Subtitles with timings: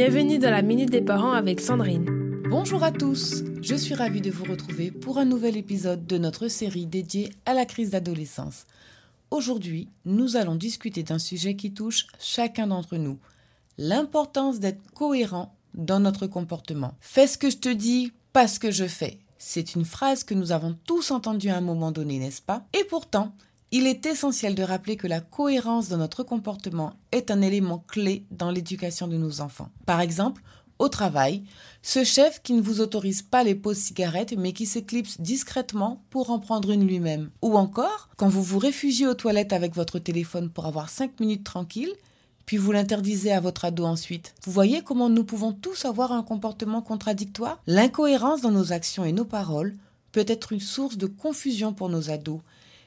[0.00, 2.06] Bienvenue dans la Minute des Parents avec Sandrine.
[2.48, 6.46] Bonjour à tous, je suis ravie de vous retrouver pour un nouvel épisode de notre
[6.46, 8.64] série dédiée à la crise d'adolescence.
[9.32, 13.18] Aujourd'hui, nous allons discuter d'un sujet qui touche chacun d'entre nous,
[13.76, 16.94] l'importance d'être cohérent dans notre comportement.
[17.00, 19.18] Fais ce que je te dis, pas ce que je fais.
[19.36, 22.62] C'est une phrase que nous avons tous entendue à un moment donné, n'est-ce pas?
[22.72, 23.32] Et pourtant,
[23.70, 28.24] il est essentiel de rappeler que la cohérence dans notre comportement est un élément clé
[28.30, 29.70] dans l'éducation de nos enfants.
[29.84, 30.42] Par exemple,
[30.78, 31.42] au travail,
[31.82, 36.30] ce chef qui ne vous autorise pas les pauses cigarettes mais qui s'éclipse discrètement pour
[36.30, 37.30] en prendre une lui-même.
[37.42, 41.44] Ou encore, quand vous vous réfugiez aux toilettes avec votre téléphone pour avoir 5 minutes
[41.44, 41.92] tranquilles,
[42.46, 44.34] puis vous l'interdisez à votre ado ensuite.
[44.44, 47.60] Vous voyez comment nous pouvons tous avoir un comportement contradictoire?
[47.66, 49.76] L'incohérence dans nos actions et nos paroles
[50.12, 52.40] peut être une source de confusion pour nos ados.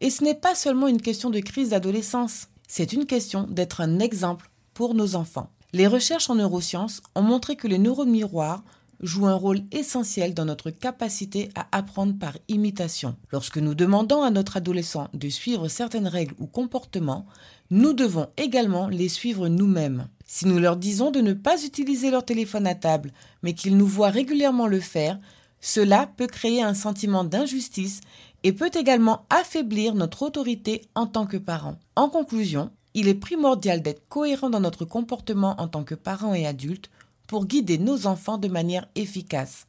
[0.00, 3.98] Et ce n'est pas seulement une question de crise d'adolescence, c'est une question d'être un
[3.98, 5.50] exemple pour nos enfants.
[5.72, 8.62] Les recherches en neurosciences ont montré que les neurones miroirs
[9.00, 13.16] jouent un rôle essentiel dans notre capacité à apprendre par imitation.
[13.32, 17.26] Lorsque nous demandons à notre adolescent de suivre certaines règles ou comportements,
[17.70, 20.08] nous devons également les suivre nous-mêmes.
[20.26, 23.86] Si nous leur disons de ne pas utiliser leur téléphone à table, mais qu'ils nous
[23.86, 25.18] voient régulièrement le faire,
[25.66, 28.02] cela peut créer un sentiment d'injustice
[28.42, 31.78] et peut également affaiblir notre autorité en tant que parents.
[31.96, 36.46] En conclusion, il est primordial d'être cohérent dans notre comportement en tant que parents et
[36.46, 36.90] adultes
[37.26, 39.66] pour guider nos enfants de manière efficace.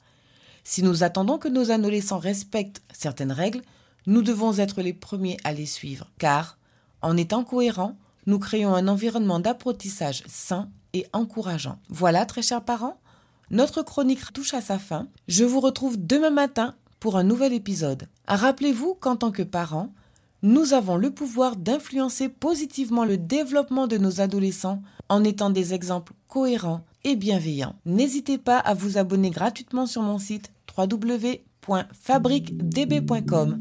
[0.65, 3.61] Si nous attendons que nos adolescents respectent certaines règles,
[4.05, 6.57] nous devons être les premiers à les suivre, car,
[7.01, 11.79] en étant cohérents, nous créons un environnement d'apprentissage sain et encourageant.
[11.87, 12.99] Voilà, très chers parents,
[13.51, 15.07] notre chronique touche à sa fin.
[15.27, 18.07] Je vous retrouve demain matin pour un nouvel épisode.
[18.27, 19.93] Rappelez-vous qu'en tant que parents,
[20.41, 26.13] nous avons le pouvoir d'influencer positivement le développement de nos adolescents en étant des exemples
[26.27, 27.75] cohérents et bienveillants.
[27.85, 33.59] N'hésitez pas à vous abonner gratuitement sur mon site www.fabriquedb.com.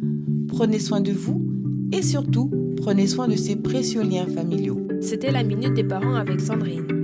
[0.49, 1.45] Prenez soin de vous
[1.93, 4.81] et surtout, prenez soin de ces précieux liens familiaux.
[5.01, 7.04] C'était la Minute des Parents avec Sandrine.